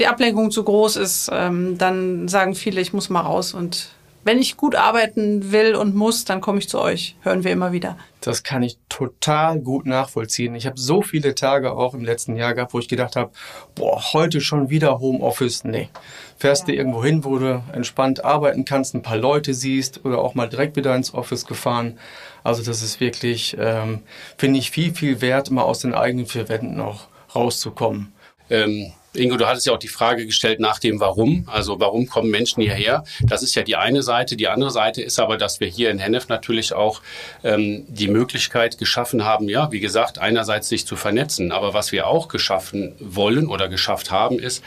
die 0.00 0.06
Ablenkung 0.06 0.50
zu 0.50 0.64
groß 0.64 0.96
ist, 0.96 1.30
ähm, 1.32 1.78
dann 1.78 2.28
sagen 2.28 2.54
viele, 2.54 2.80
ich 2.80 2.92
muss 2.92 3.10
mal 3.10 3.20
raus. 3.20 3.54
Und 3.54 3.90
wenn 4.24 4.38
ich 4.38 4.56
gut 4.56 4.74
arbeiten 4.74 5.52
will 5.52 5.74
und 5.74 5.94
muss, 5.94 6.24
dann 6.24 6.40
komme 6.40 6.58
ich 6.58 6.68
zu 6.68 6.80
euch. 6.80 7.16
Hören 7.22 7.44
wir 7.44 7.50
immer 7.50 7.72
wieder. 7.72 7.96
Das 8.20 8.42
kann 8.42 8.62
ich 8.62 8.76
total 8.88 9.60
gut 9.60 9.86
nachvollziehen. 9.86 10.54
Ich 10.54 10.66
habe 10.66 10.78
so 10.78 11.02
viele 11.02 11.34
Tage 11.34 11.72
auch 11.72 11.94
im 11.94 12.04
letzten 12.04 12.36
Jahr 12.36 12.52
gehabt, 12.52 12.74
wo 12.74 12.78
ich 12.78 12.88
gedacht 12.88 13.16
habe, 13.16 13.30
boah, 13.74 14.02
heute 14.12 14.40
schon 14.40 14.70
wieder 14.70 14.98
Homeoffice. 14.98 15.64
Nee. 15.64 15.88
Fährst 16.36 16.68
ja. 16.68 16.74
du 16.74 16.78
irgendwo 16.78 17.02
hin, 17.02 17.24
wo 17.24 17.38
du 17.38 17.62
entspannt 17.72 18.24
arbeiten 18.24 18.64
kannst, 18.64 18.94
ein 18.94 19.02
paar 19.02 19.16
Leute 19.16 19.54
siehst 19.54 20.04
oder 20.04 20.18
auch 20.18 20.34
mal 20.34 20.48
direkt 20.48 20.76
wieder 20.76 20.94
ins 20.94 21.14
Office 21.14 21.46
gefahren. 21.46 21.98
Also 22.44 22.62
das 22.62 22.82
ist 22.82 23.00
wirklich, 23.00 23.56
ähm, 23.58 24.02
finde 24.36 24.58
ich, 24.58 24.70
viel, 24.70 24.94
viel 24.94 25.20
wert, 25.20 25.50
mal 25.50 25.62
aus 25.62 25.78
den 25.78 25.94
eigenen 25.94 26.26
vier 26.26 26.48
Wänden 26.48 26.80
auch 26.80 27.06
rauszukommen. 27.34 28.12
Ähm, 28.50 28.92
Ingo, 29.14 29.36
du 29.38 29.46
hattest 29.46 29.66
ja 29.66 29.72
auch 29.72 29.78
die 29.78 29.88
Frage 29.88 30.26
gestellt 30.26 30.60
nach 30.60 30.78
dem 30.78 31.00
Warum. 31.00 31.44
Also 31.50 31.80
warum 31.80 32.06
kommen 32.06 32.30
Menschen 32.30 32.62
hierher? 32.62 33.04
Das 33.22 33.42
ist 33.42 33.54
ja 33.54 33.62
die 33.62 33.76
eine 33.76 34.02
Seite. 34.02 34.36
Die 34.36 34.48
andere 34.48 34.70
Seite 34.70 35.00
ist 35.00 35.18
aber, 35.18 35.38
dass 35.38 35.60
wir 35.60 35.68
hier 35.68 35.90
in 35.90 35.98
Hennef 35.98 36.28
natürlich 36.28 36.74
auch 36.74 37.00
ähm, 37.42 37.84
die 37.88 38.08
Möglichkeit 38.08 38.76
geschaffen 38.76 39.24
haben, 39.24 39.48
ja, 39.48 39.72
wie 39.72 39.80
gesagt, 39.80 40.18
einerseits 40.18 40.68
sich 40.68 40.86
zu 40.86 40.94
vernetzen. 40.94 41.52
Aber 41.52 41.72
was 41.72 41.90
wir 41.90 42.06
auch 42.06 42.28
geschaffen 42.28 42.94
wollen 43.00 43.46
oder 43.46 43.68
geschafft 43.68 44.10
haben, 44.10 44.38
ist, 44.38 44.62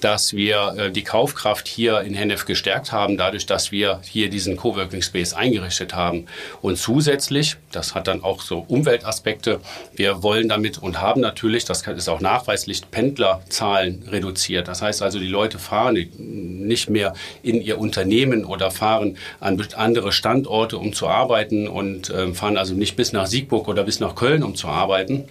dass 0.00 0.34
wir 0.34 0.74
äh, 0.76 0.90
die 0.90 1.04
Kaufkraft 1.04 1.68
hier 1.68 2.00
in 2.00 2.14
Hennef 2.14 2.46
gestärkt 2.46 2.90
haben, 2.90 3.16
dadurch, 3.16 3.46
dass 3.46 3.70
wir 3.70 4.00
hier 4.02 4.28
diesen 4.28 4.56
Coworking 4.56 5.02
Space 5.02 5.34
eingerichtet 5.34 5.94
haben. 5.94 6.26
Und 6.62 6.78
zusätzlich, 6.78 7.56
das 7.70 7.94
hat 7.94 8.08
dann 8.08 8.24
auch 8.24 8.40
so 8.40 8.64
Umweltaspekte, 8.66 9.60
wir 9.94 10.24
wollen 10.24 10.48
damit 10.48 10.78
und 10.78 11.00
haben 11.00 11.20
natürlich, 11.20 11.64
das 11.64 11.86
ist 11.86 12.08
auch 12.08 12.20
nachweislich, 12.20 12.82
Pendlerzahlen 12.90 13.83
Zahlen 13.84 14.02
reduziert. 14.10 14.68
Das 14.68 14.82
heißt 14.82 15.02
also, 15.02 15.18
die 15.18 15.26
Leute 15.26 15.58
fahren 15.58 15.94
nicht 15.94 16.90
mehr 16.90 17.14
in 17.42 17.60
ihr 17.60 17.78
Unternehmen 17.78 18.44
oder 18.44 18.70
fahren 18.70 19.16
an 19.40 19.62
andere 19.76 20.12
Standorte, 20.12 20.78
um 20.78 20.92
zu 20.92 21.08
arbeiten 21.08 21.68
und 21.68 22.10
äh, 22.10 22.32
fahren 22.34 22.56
also 22.56 22.74
nicht 22.74 22.96
bis 22.96 23.12
nach 23.12 23.26
Siegburg 23.26 23.68
oder 23.68 23.84
bis 23.84 24.00
nach 24.00 24.14
Köln, 24.14 24.42
um 24.42 24.54
zu 24.54 24.68
arbeiten 24.68 25.28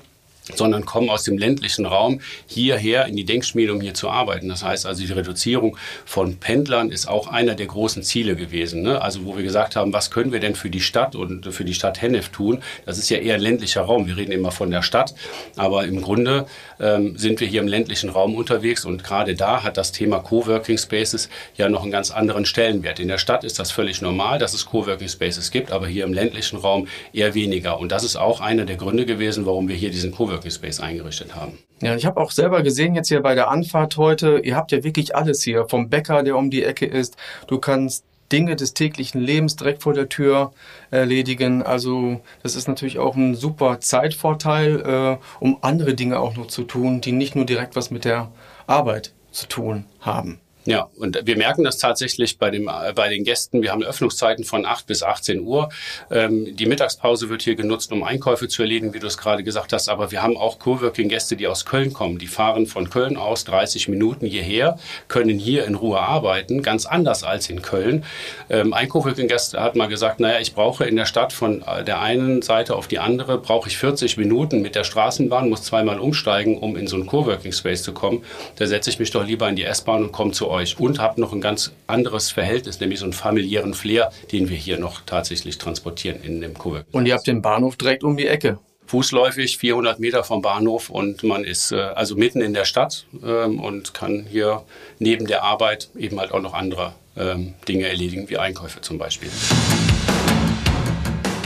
sondern 0.55 0.85
kommen 0.85 1.09
aus 1.09 1.23
dem 1.23 1.37
ländlichen 1.37 1.85
Raum 1.85 2.19
hierher 2.47 3.05
in 3.05 3.15
die 3.15 3.25
Denkschmiede, 3.25 3.73
um 3.73 3.81
hier 3.81 3.93
zu 3.93 4.09
arbeiten. 4.09 4.49
Das 4.49 4.63
heißt 4.63 4.85
also, 4.85 5.05
die 5.05 5.11
Reduzierung 5.11 5.77
von 6.05 6.37
Pendlern 6.37 6.91
ist 6.91 7.07
auch 7.07 7.27
einer 7.27 7.55
der 7.55 7.67
großen 7.67 8.03
Ziele 8.03 8.35
gewesen. 8.35 8.81
Ne? 8.81 9.01
Also 9.01 9.25
wo 9.25 9.37
wir 9.37 9.43
gesagt 9.43 9.75
haben, 9.75 9.93
was 9.93 10.11
können 10.11 10.31
wir 10.31 10.39
denn 10.39 10.55
für 10.55 10.69
die 10.69 10.81
Stadt 10.81 11.15
und 11.15 11.53
für 11.53 11.63
die 11.63 11.73
Stadt 11.73 12.01
Hennef 12.01 12.29
tun? 12.29 12.61
Das 12.85 12.97
ist 12.97 13.09
ja 13.09 13.17
eher 13.17 13.35
ein 13.35 13.41
ländlicher 13.41 13.81
Raum. 13.81 14.07
Wir 14.07 14.17
reden 14.17 14.31
immer 14.31 14.51
von 14.51 14.69
der 14.69 14.81
Stadt, 14.81 15.13
aber 15.55 15.85
im 15.85 16.01
Grunde 16.01 16.45
ähm, 16.79 17.17
sind 17.17 17.39
wir 17.39 17.47
hier 17.47 17.61
im 17.61 17.67
ländlichen 17.67 18.09
Raum 18.09 18.35
unterwegs 18.35 18.85
und 18.85 19.03
gerade 19.03 19.35
da 19.35 19.63
hat 19.63 19.77
das 19.77 19.91
Thema 19.91 20.19
Coworking 20.19 20.77
Spaces 20.77 21.29
ja 21.55 21.69
noch 21.69 21.83
einen 21.83 21.91
ganz 21.91 22.11
anderen 22.11 22.45
Stellenwert. 22.45 22.99
In 22.99 23.07
der 23.07 23.17
Stadt 23.17 23.43
ist 23.43 23.59
das 23.59 23.71
völlig 23.71 24.01
normal, 24.01 24.39
dass 24.39 24.53
es 24.53 24.65
Coworking 24.65 25.07
Spaces 25.07 25.51
gibt, 25.51 25.71
aber 25.71 25.87
hier 25.87 26.03
im 26.03 26.13
ländlichen 26.13 26.57
Raum 26.57 26.87
eher 27.13 27.33
weniger. 27.33 27.79
Und 27.79 27.91
das 27.91 28.03
ist 28.03 28.15
auch 28.15 28.41
einer 28.41 28.65
der 28.65 28.75
Gründe 28.75 29.05
gewesen, 29.05 29.45
warum 29.45 29.67
wir 29.67 29.75
hier 29.75 29.89
diesen 29.89 30.11
Coworking 30.11 30.32
Coworking 30.33 30.51
Space 30.51 30.79
eingerichtet 30.79 31.35
haben. 31.35 31.59
Ja, 31.81 31.95
ich 31.95 32.05
habe 32.05 32.19
auch 32.19 32.31
selber 32.31 32.63
gesehen 32.63 32.95
jetzt 32.95 33.09
hier 33.09 33.21
bei 33.21 33.35
der 33.35 33.49
Anfahrt 33.49 33.97
heute, 33.97 34.39
ihr 34.39 34.55
habt 34.55 34.71
ja 34.71 34.83
wirklich 34.83 35.15
alles 35.15 35.43
hier. 35.43 35.67
Vom 35.67 35.89
Bäcker, 35.89 36.23
der 36.23 36.37
um 36.37 36.49
die 36.49 36.63
Ecke 36.63 36.85
ist, 36.85 37.17
du 37.47 37.59
kannst 37.59 38.05
Dinge 38.31 38.55
des 38.55 38.73
täglichen 38.73 39.21
Lebens 39.21 39.55
direkt 39.57 39.83
vor 39.83 39.93
der 39.93 40.09
Tür 40.09 40.53
erledigen. 40.89 41.61
Also 41.61 42.21
das 42.41 42.55
ist 42.55 42.67
natürlich 42.67 42.97
auch 42.97 43.15
ein 43.15 43.35
super 43.35 43.79
Zeitvorteil, 43.79 44.81
äh, 44.81 45.17
um 45.39 45.59
andere 45.61 45.93
Dinge 45.93 46.19
auch 46.19 46.35
noch 46.35 46.47
zu 46.47 46.63
tun, 46.63 46.99
die 47.01 47.11
nicht 47.11 47.35
nur 47.35 47.45
direkt 47.45 47.75
was 47.75 47.91
mit 47.91 48.05
der 48.05 48.31
Arbeit 48.65 49.13
zu 49.31 49.47
tun 49.47 49.85
haben. 49.99 50.39
Ja, 50.65 50.87
und 50.95 51.19
wir 51.25 51.35
merken 51.35 51.65
das 51.65 51.77
tatsächlich 51.77 52.37
bei, 52.37 52.49
dem, 52.49 52.69
bei 52.95 53.09
den 53.09 53.25
Gästen. 53.25 53.61
Wir 53.61 53.71
haben 53.71 53.83
Öffnungszeiten 53.83 54.45
von 54.45 54.65
8 54.65 54.87
bis 54.87 55.03
18 55.03 55.41
Uhr. 55.41 55.69
Ähm, 56.09 56.55
die 56.55 56.65
Mittagspause 56.65 57.27
wird 57.27 57.41
hier 57.41 57.55
genutzt, 57.55 57.91
um 57.91 58.01
Einkäufe 58.01 58.47
zu 58.47 58.61
erledigen, 58.61 58.93
wie 58.93 58.99
du 58.99 59.07
es 59.07 59.17
gerade 59.17 59.43
gesagt 59.43 59.73
hast. 59.73 59.89
Aber 59.89 60.11
wir 60.11 60.23
haben 60.23 60.37
auch 60.37 60.59
Coworking-Gäste, 60.59 61.35
die 61.35 61.47
aus 61.47 61.65
Köln 61.65 61.91
kommen. 61.91 62.17
Die 62.17 62.27
fahren 62.27 62.65
von 62.65 62.89
Köln 62.89 63.17
aus 63.17 63.43
30 63.43 63.89
Minuten 63.89 64.25
hierher, 64.25 64.79
können 65.09 65.37
hier 65.37 65.65
in 65.65 65.75
Ruhe 65.75 65.99
arbeiten, 65.99 66.63
ganz 66.63 66.85
anders 66.85 67.25
als 67.25 67.49
in 67.49 67.61
Köln. 67.61 68.05
Ähm, 68.49 68.73
ein 68.73 68.87
Coworking-Gast 68.87 69.55
hat 69.55 69.75
mal 69.75 69.87
gesagt, 69.87 70.21
naja, 70.21 70.39
ich 70.39 70.53
brauche 70.53 70.85
in 70.85 70.95
der 70.95 71.05
Stadt 71.05 71.33
von 71.33 71.63
der 71.85 71.99
einen 71.99 72.41
Seite 72.41 72.75
auf 72.75 72.87
die 72.87 72.99
andere, 72.99 73.37
brauche 73.37 73.67
ich 73.67 73.77
40 73.77 74.15
Minuten 74.15 74.61
mit 74.61 74.75
der 74.75 74.85
Straßenbahn, 74.85 75.49
muss 75.49 75.63
zweimal 75.63 75.99
umsteigen, 75.99 76.57
um 76.57 76.77
in 76.77 76.87
so 76.87 76.95
einen 76.95 77.05
Coworking-Space 77.05 77.83
zu 77.83 77.91
kommen. 77.91 78.23
Da 78.55 78.65
setze 78.65 78.89
ich 78.89 78.99
mich 78.99 79.11
doch 79.11 79.25
lieber 79.25 79.49
in 79.49 79.57
die 79.57 79.63
S-Bahn 79.63 80.03
und 80.03 80.13
komme 80.13 80.31
zu 80.31 80.52
euch 80.53 80.79
und 80.79 80.99
habt 80.99 81.17
noch 81.17 81.33
ein 81.33 81.41
ganz 81.41 81.73
anderes 81.87 82.31
Verhältnis, 82.31 82.79
nämlich 82.79 82.99
so 82.99 83.05
einen 83.05 83.13
familiären 83.13 83.73
Flair, 83.73 84.11
den 84.31 84.49
wir 84.49 84.57
hier 84.57 84.79
noch 84.79 85.01
tatsächlich 85.05 85.57
transportieren 85.57 86.21
in 86.23 86.39
dem 86.39 86.53
Cowork. 86.53 86.85
Und 86.91 87.05
ihr 87.05 87.15
habt 87.15 87.27
den 87.27 87.41
Bahnhof 87.41 87.75
direkt 87.75 88.03
um 88.03 88.15
die 88.15 88.27
Ecke 88.27 88.59
fußläufig 88.85 89.57
400 89.57 89.99
Meter 89.99 90.23
vom 90.23 90.41
Bahnhof 90.41 90.89
und 90.89 91.23
man 91.23 91.43
ist 91.43 91.71
äh, 91.71 91.77
also 91.77 92.15
mitten 92.15 92.41
in 92.41 92.53
der 92.53 92.65
Stadt 92.65 93.05
ähm, 93.23 93.59
und 93.59 93.93
kann 93.93 94.25
hier 94.29 94.63
neben 94.99 95.25
der 95.25 95.43
Arbeit 95.43 95.89
eben 95.97 96.19
halt 96.19 96.31
auch 96.31 96.41
noch 96.41 96.53
andere 96.53 96.93
ähm, 97.17 97.53
Dinge 97.67 97.87
erledigen, 97.87 98.29
wie 98.29 98.37
Einkäufe 98.37 98.81
zum 98.81 98.97
Beispiel. 98.97 99.29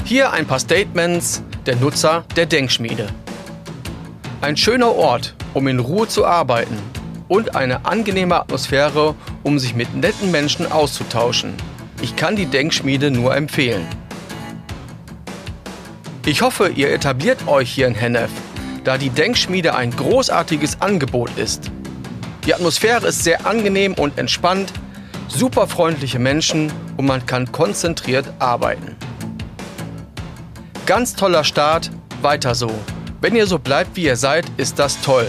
Hier 0.04 0.32
ein 0.32 0.46
paar 0.46 0.60
Statements 0.60 1.44
der 1.66 1.76
Nutzer 1.76 2.26
der 2.36 2.46
Denkschmiede. 2.46 3.08
Ein 4.42 4.58
schöner 4.58 4.96
Ort, 4.96 5.36
um 5.54 5.68
in 5.68 5.80
Ruhe 5.80 6.08
zu 6.08 6.26
arbeiten 6.26 6.78
und 7.28 7.56
eine 7.56 7.86
angenehme 7.86 8.36
Atmosphäre, 8.36 9.16
um 9.44 9.60
sich 9.60 9.76
mit 9.76 9.96
netten 9.96 10.32
Menschen 10.32 10.72
auszutauschen. 10.72 11.54
Ich 12.02 12.16
kann 12.16 12.36
die 12.36 12.46
Denkschmiede 12.46 13.12
nur 13.12 13.36
empfehlen. 13.36 13.86
Ich 16.26 16.42
hoffe, 16.42 16.70
ihr 16.70 16.92
etabliert 16.92 17.48
euch 17.48 17.72
hier 17.72 17.88
in 17.88 17.96
Hennef, 17.96 18.32
da 18.84 18.98
die 18.98 19.10
Denkschmiede 19.10 19.76
ein 19.76 19.92
großartiges 19.92 20.82
Angebot 20.82 21.30
ist. 21.38 21.72
Die 22.46 22.54
Atmosphäre 22.54 23.08
ist 23.08 23.24
sehr 23.24 23.46
angenehm 23.46 23.94
und 23.94 24.18
entspannt, 24.18 24.72
super 25.28 25.68
freundliche 25.68 26.20
Menschen 26.20 26.72
und 26.98 27.06
man 27.06 27.26
kann 27.26 27.52
konzentriert 27.52 28.26
arbeiten. 28.40 28.96
Ganz 30.86 31.16
toller 31.16 31.44
Start, 31.44 31.92
weiter 32.22 32.56
so. 32.56 32.72
Wenn 33.20 33.36
ihr 33.36 33.48
so 33.48 33.60
bleibt, 33.60 33.96
wie 33.96 34.04
ihr 34.04 34.16
seid, 34.16 34.46
ist 34.58 34.80
das 34.80 35.02
toll. 35.02 35.28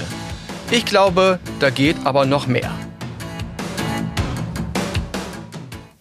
Ich 0.70 0.84
glaube, 0.84 1.38
da 1.60 1.70
geht 1.70 1.96
aber 2.04 2.26
noch 2.26 2.46
mehr. 2.46 2.70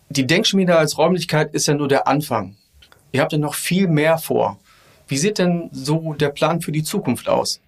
Die 0.10 0.28
Denkschmiede 0.28 0.78
als 0.78 0.98
Räumlichkeit 0.98 1.54
ist 1.54 1.68
ja 1.68 1.74
nur 1.74 1.88
der 1.88 2.06
Anfang. 2.06 2.58
Ihr 3.14 3.22
habt 3.22 3.32
ja 3.32 3.38
noch 3.38 3.54
viel 3.54 3.88
mehr 3.88 4.18
vor. 4.18 4.60
Wie 5.08 5.18
sieht 5.18 5.38
denn 5.38 5.70
so 5.72 6.14
der 6.16 6.30
Plan 6.30 6.60
für 6.60 6.74
die 6.74 6.84
Zukunft 6.84 7.30
aus? 7.30 7.62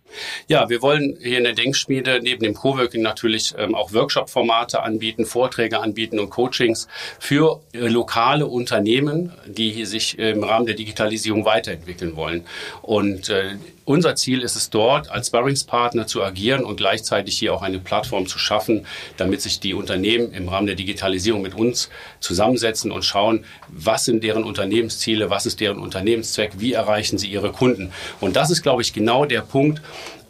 Ja, 0.48 0.70
wir 0.70 0.82
wollen 0.82 1.18
hier 1.22 1.38
in 1.38 1.44
der 1.44 1.54
Denkschmiede 1.54 2.20
neben 2.22 2.44
dem 2.44 2.54
Coworking 2.54 3.02
natürlich 3.02 3.54
ähm, 3.58 3.76
auch 3.76 3.94
Workshop-Formate 3.94 4.82
anbieten, 4.82 5.26
Vorträge 5.26 5.80
anbieten 5.80 6.20
und 6.20 6.30
Coachings 6.30 6.88
für 7.20 7.62
äh, 7.74 7.88
lokale 7.88 8.48
Unternehmen, 8.48 9.34
die 9.46 9.72
hier 9.72 9.88
sich 9.88 10.18
im 10.18 10.44
Rahmen 10.44 10.66
der 10.66 10.76
Digitalisierung 10.76 11.46
weiterentwickeln 11.46 12.16
wollen. 12.16 12.46
Und 12.82 13.30
äh, 13.30 13.58
unser 13.90 14.16
Ziel 14.16 14.44
ist 14.44 14.56
es 14.56 14.70
dort, 14.70 15.10
als 15.10 15.28
Sparringspartner 15.30 16.06
zu 16.06 16.22
agieren 16.22 16.64
und 16.64 16.78
gleichzeitig 16.78 17.40
hier 17.40 17.56
auch 17.56 17.64
eine 17.64 17.80
Plattform 17.80 18.28
zu 18.28 18.38
schaffen, 18.38 18.86
damit 19.18 19.42
sich 19.42 19.60
die 19.60 19.74
Unternehmen 19.74 20.32
im 20.32 20.48
Rahmen 20.48 20.68
der 20.68 20.76
Digitalisierung 20.76 21.42
mit 21.42 21.56
uns 21.56 21.90
zusammensetzen 22.20 22.92
und 22.92 23.04
schauen, 23.04 23.46
was 23.68 24.06
sind 24.06 24.24
deren 24.24 24.44
Unternehmensziele, 24.44 25.32
was 25.32 25.48
ist 25.48 25.60
deren 25.60 25.80
Unternehmenszweck, 25.80 26.52
wie 26.60 26.74
erreichen 26.74 27.18
sie 27.18 27.30
ihre 27.30 27.52
Kunden. 27.52 27.92
Und 28.20 28.36
das 28.36 28.52
ist, 28.52 28.62
glaube 28.62 28.84
ich, 28.84 28.94
genau 28.94 29.26
der 29.26 29.42
Punkt, 29.42 29.82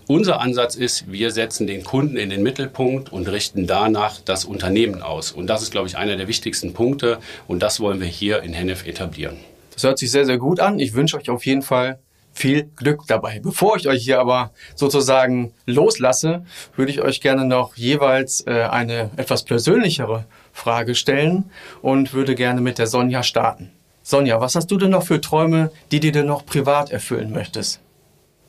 unser 0.09 0.41
Ansatz 0.41 0.73
ist, 0.73 1.11
wir 1.11 1.29
setzen 1.29 1.67
den 1.67 1.83
Kunden 1.83 2.17
in 2.17 2.31
den 2.31 2.41
Mittelpunkt 2.41 3.13
und 3.13 3.29
richten 3.29 3.67
danach 3.67 4.19
das 4.19 4.43
Unternehmen 4.43 5.03
aus. 5.03 5.31
Und 5.31 5.45
das 5.45 5.61
ist, 5.61 5.71
glaube 5.71 5.87
ich, 5.87 5.97
einer 5.97 6.17
der 6.17 6.27
wichtigsten 6.27 6.73
Punkte. 6.73 7.19
Und 7.47 7.61
das 7.61 7.79
wollen 7.79 7.99
wir 7.99 8.07
hier 8.07 8.41
in 8.41 8.53
Hennef 8.53 8.87
etablieren. 8.87 9.37
Das 9.71 9.83
hört 9.83 9.99
sich 9.99 10.09
sehr, 10.09 10.25
sehr 10.25 10.39
gut 10.39 10.59
an. 10.61 10.79
Ich 10.79 10.95
wünsche 10.95 11.15
euch 11.15 11.29
auf 11.29 11.45
jeden 11.45 11.61
Fall 11.61 11.99
viel 12.33 12.63
Glück 12.75 13.03
dabei. 13.07 13.39
Bevor 13.39 13.77
ich 13.77 13.87
euch 13.87 14.03
hier 14.03 14.19
aber 14.19 14.49
sozusagen 14.73 15.53
loslasse, 15.67 16.43
würde 16.75 16.91
ich 16.91 17.01
euch 17.01 17.21
gerne 17.21 17.45
noch 17.45 17.75
jeweils 17.75 18.41
äh, 18.47 18.63
eine 18.63 19.11
etwas 19.15 19.43
persönlichere 19.43 20.25
Frage 20.51 20.95
stellen 20.95 21.51
und 21.83 22.13
würde 22.15 22.33
gerne 22.33 22.61
mit 22.61 22.79
der 22.79 22.87
Sonja 22.87 23.21
starten. 23.21 23.69
Sonja, 24.01 24.41
was 24.41 24.55
hast 24.55 24.71
du 24.71 24.77
denn 24.77 24.89
noch 24.89 25.03
für 25.03 25.21
Träume, 25.21 25.69
die 25.91 25.99
dir 25.99 26.11
denn 26.11 26.25
noch 26.25 26.47
privat 26.47 26.89
erfüllen 26.89 27.31
möchtest? 27.31 27.79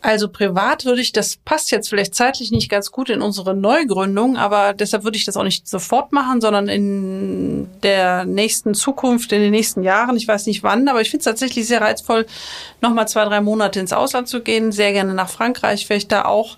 Also 0.02 0.28
privat 0.28 0.86
würde 0.86 1.02
ich, 1.02 1.12
das 1.12 1.36
passt 1.36 1.70
jetzt 1.70 1.90
vielleicht 1.90 2.14
zeitlich 2.14 2.50
nicht 2.50 2.70
ganz 2.70 2.90
gut 2.90 3.10
in 3.10 3.20
unsere 3.20 3.54
Neugründung, 3.54 4.38
aber 4.38 4.72
deshalb 4.72 5.04
würde 5.04 5.18
ich 5.18 5.26
das 5.26 5.36
auch 5.36 5.44
nicht 5.44 5.68
sofort 5.68 6.12
machen, 6.12 6.40
sondern 6.40 6.68
in 6.68 7.68
der 7.82 8.24
nächsten 8.24 8.74
Zukunft, 8.74 9.30
in 9.32 9.42
den 9.42 9.50
nächsten 9.50 9.82
Jahren. 9.82 10.16
Ich 10.16 10.26
weiß 10.26 10.46
nicht 10.46 10.62
wann, 10.62 10.88
aber 10.88 11.02
ich 11.02 11.10
finde 11.10 11.20
es 11.20 11.24
tatsächlich 11.26 11.66
sehr 11.66 11.82
reizvoll, 11.82 12.26
nochmal 12.80 13.08
zwei, 13.08 13.26
drei 13.26 13.42
Monate 13.42 13.78
ins 13.78 13.92
Ausland 13.92 14.28
zu 14.28 14.40
gehen, 14.40 14.72
sehr 14.72 14.92
gerne 14.92 15.12
nach 15.12 15.28
Frankreich, 15.28 15.86
vielleicht 15.86 16.12
da 16.12 16.24
auch 16.24 16.56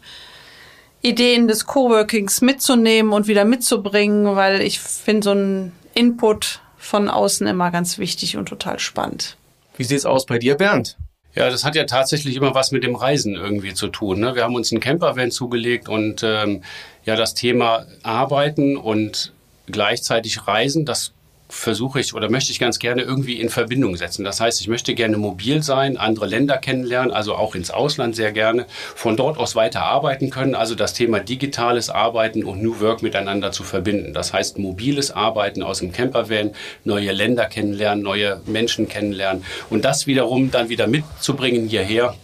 Ideen 1.02 1.49
des 1.49 1.66
Coworkings 1.66 2.42
mitzunehmen 2.42 3.12
und 3.12 3.26
wieder 3.26 3.44
mitzubringen, 3.44 4.37
weil 4.37 4.61
ich 4.62 4.78
finde 4.78 5.25
so 5.25 5.32
ein 5.32 5.72
Input 5.94 6.61
von 6.78 7.08
außen 7.08 7.46
immer 7.49 7.72
ganz 7.72 7.99
wichtig 7.99 8.37
und 8.37 8.49
total 8.49 8.78
spannend. 8.78 9.37
Wie 9.76 9.84
sieht's 9.84 10.06
aus 10.06 10.26
bei 10.26 10.38
dir, 10.38 10.54
Bernd? 10.54 10.96
Ja, 11.35 11.49
das 11.49 11.65
hat 11.65 11.75
ja 11.75 11.85
tatsächlich 11.85 12.37
immer 12.37 12.55
was 12.55 12.73
mit 12.73 12.85
dem 12.85 12.95
Reisen 12.95 13.35
irgendwie 13.35 13.73
zu 13.73 13.89
tun. 13.89 14.21
Ne? 14.21 14.35
Wir 14.35 14.45
haben 14.45 14.55
uns 14.55 14.71
einen 14.71 14.81
Campervan 14.81 15.31
zugelegt 15.31 15.89
und 15.89 16.23
ähm, 16.23 16.62
ja, 17.05 17.17
das 17.17 17.35
Thema 17.35 17.87
Arbeiten 18.03 18.77
und 18.77 19.33
gleichzeitig 19.67 20.47
Reisen, 20.47 20.85
das 20.85 21.12
versuche 21.52 22.00
ich 22.00 22.14
oder 22.14 22.30
möchte 22.30 22.50
ich 22.50 22.59
ganz 22.59 22.78
gerne 22.78 23.02
irgendwie 23.02 23.40
in 23.40 23.50
Verbindung 23.50 23.97
setzen. 23.97 24.25
Das 24.25 24.40
heißt, 24.40 24.61
ich 24.61 24.68
möchte 24.68 24.94
gerne 24.94 25.18
mobil 25.18 25.62
sein, 25.62 25.97
andere 25.97 26.26
Länder 26.26 26.59
kennenlernen, 26.59 27.12
also 27.12 27.35
auch 27.35 27.54
ins 27.54 27.71
Ausland 27.71 28.16
sehr 28.16 28.32
gerne, 28.32 28.66
von 28.94 29.16
dort 29.16 29.38
aus 29.38 29.54
weiter 29.54 29.82
arbeiten 29.82 30.30
können, 30.30 30.54
also 30.54 30.75
das 30.75 30.94
Thema 30.94 31.21
digitales 31.21 31.90
Arbeiten 31.90 32.44
und 32.44 32.62
New 32.62 32.80
Work 32.80 33.02
miteinander 33.02 33.52
zu 33.52 33.64
verbinden. 33.64 34.14
Das 34.14 34.32
heißt, 34.32 34.59
mobiles 34.59 35.11
Arbeiten 35.11 35.62
aus 35.62 35.80
dem 35.80 35.92
Campervan, 35.92 36.52
neue 36.85 37.12
Länder 37.12 37.44
kennenlernen, 37.44 38.02
neue 38.02 38.40
Menschen 38.47 38.88
kennenlernen 38.88 39.44
und 39.71 39.85
das 39.85 40.06
wiederum 40.06 40.50
dann 40.50 40.68
wieder 40.68 40.87
mitzubringen 40.87 41.68
hierher 41.68 42.14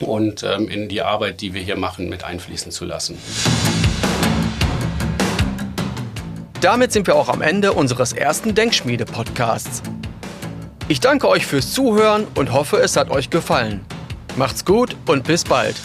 und 0.00 0.44
ähm, 0.44 0.68
in 0.68 0.88
die 0.88 1.02
Arbeit, 1.02 1.40
die 1.40 1.52
wir 1.52 1.62
hier 1.62 1.76
machen, 1.76 2.08
mit 2.08 2.24
einfließen 2.24 2.70
zu 2.70 2.84
lassen. 2.84 3.18
Damit 6.60 6.90
sind 6.90 7.06
wir 7.06 7.14
auch 7.14 7.28
am 7.28 7.40
Ende 7.40 7.72
unseres 7.72 8.12
ersten 8.12 8.52
Denkschmiede-Podcasts. 8.52 9.80
Ich 10.88 10.98
danke 10.98 11.28
euch 11.28 11.46
fürs 11.46 11.72
Zuhören 11.72 12.26
und 12.34 12.52
hoffe, 12.52 12.78
es 12.78 12.96
hat 12.96 13.10
euch 13.12 13.30
gefallen. 13.30 13.86
Macht's 14.34 14.64
gut 14.64 14.96
und 15.06 15.22
bis 15.22 15.44
bald. 15.44 15.76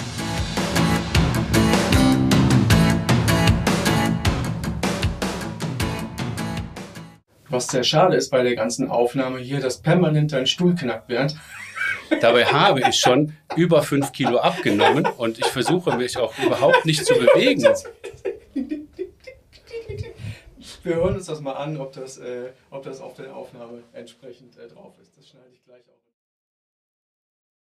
Was 7.49 7.67
sehr 7.67 7.83
schade 7.83 8.15
ist 8.15 8.31
bei 8.31 8.41
der 8.41 8.55
ganzen 8.55 8.89
Aufnahme 8.89 9.37
hier, 9.37 9.59
dass 9.59 9.79
permanent 9.79 10.31
dein 10.31 10.47
Stuhl 10.47 10.73
knackt 10.73 11.07
wird. 11.07 11.35
Dabei 12.19 12.45
habe 12.45 12.81
ich 12.89 12.95
schon 12.95 13.33
über 13.55 13.83
fünf 13.83 14.11
Kilo 14.11 14.39
abgenommen 14.39 15.05
und 15.17 15.37
ich 15.37 15.45
versuche 15.45 15.95
mich 15.97 16.17
auch 16.17 16.33
überhaupt 16.43 16.83
nicht 16.85 17.05
zu 17.05 17.13
bewegen. 17.13 17.63
Wir 20.83 20.95
hören 20.95 21.15
uns 21.15 21.27
das 21.27 21.39
mal 21.39 21.53
an, 21.53 21.77
ob 21.77 21.93
das, 21.93 22.17
äh, 22.17 22.51
ob 22.69 22.83
das 22.83 22.99
auf 22.99 23.15
der 23.15 23.33
Aufnahme 23.33 23.83
entsprechend 23.93 24.57
äh, 24.57 24.67
drauf 24.67 24.93
ist. 25.01 25.17
Das 25.17 25.29
schneide 25.29 25.47
ich 25.53 25.63
gleich 25.63 25.87
auf. 25.87 26.02